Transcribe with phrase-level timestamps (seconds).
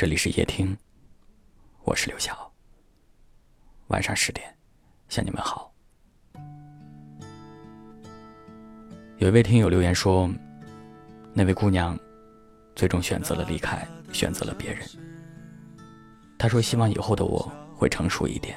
[0.00, 0.74] 这里是夜听，
[1.84, 2.50] 我是刘晓。
[3.88, 4.48] 晚上十点，
[5.10, 5.70] 向你们好。
[9.18, 10.30] 有一位听友留言说，
[11.34, 12.00] 那位姑娘
[12.74, 14.88] 最终选择了离开，选择了别人。
[16.38, 18.56] 她说：“希望以后的我会成熟一点，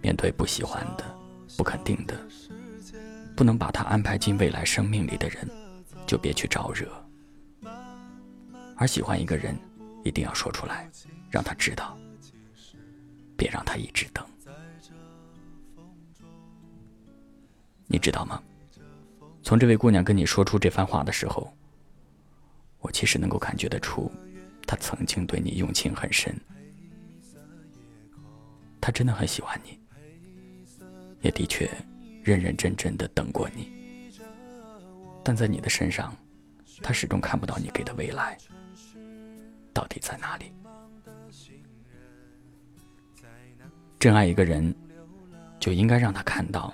[0.00, 1.04] 面对不喜欢的、
[1.56, 2.16] 不肯定的，
[3.36, 5.50] 不能把她安排进未来生命里的人，
[6.06, 6.86] 就别去招惹。
[8.76, 9.58] 而喜欢一个人。”
[10.04, 10.90] 一定要说出来，
[11.30, 11.96] 让他知道，
[13.36, 14.24] 别让他一直等。
[17.86, 18.42] 你知道吗？
[19.42, 21.52] 从这位姑娘跟你说出这番话的时候，
[22.78, 24.10] 我其实能够感觉得出，
[24.66, 26.38] 她曾经对你用情很深，
[28.80, 29.78] 她真的很喜欢你，
[31.20, 31.68] 也的确
[32.22, 34.12] 认认真真的等过你，
[35.24, 36.14] 但在你的身上，
[36.82, 38.38] 她始终看不到你给的未来。
[39.80, 40.52] 到底在哪里？
[43.98, 44.76] 真爱一个人，
[45.58, 46.70] 就应该让他看到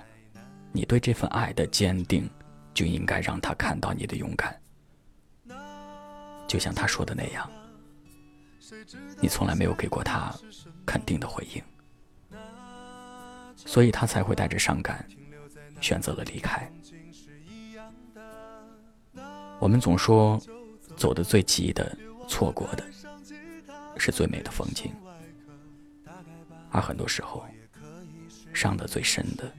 [0.73, 2.29] 你对这份爱的坚定，
[2.73, 4.53] 就应该让他看到你的勇敢。
[6.49, 7.49] 就像他说的那样，
[9.21, 10.35] 你从来没有给过他
[10.85, 11.63] 肯定的回应，
[13.55, 15.07] 所以他才会带着伤感
[15.79, 16.69] 选择了离开。
[19.59, 20.37] 我们总说，
[20.97, 21.97] 走的最急的。
[22.27, 22.83] 错过的
[23.97, 24.93] 是最美的风景，
[26.69, 27.45] 而很多时候，
[28.53, 29.51] 伤得最深的，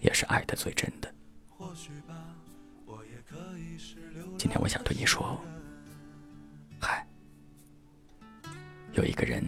[0.00, 1.14] 也是爱的最真的。
[4.38, 5.40] 今天我想对你说，
[6.80, 7.06] 嗨，
[8.94, 9.44] 有一个人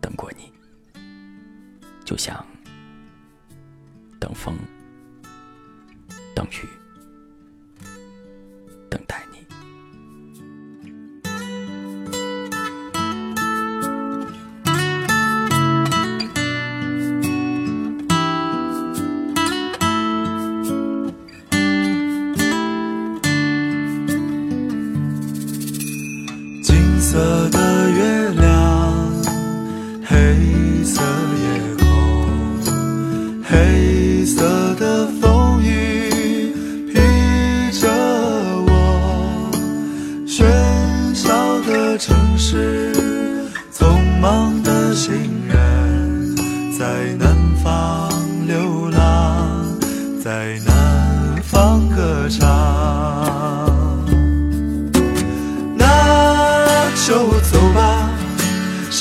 [0.00, 0.52] 等过你，
[2.04, 2.46] 就像
[4.20, 4.56] 等风，
[6.34, 6.83] 等雨。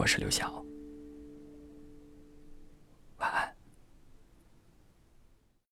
[0.00, 0.69] 我是刘晓。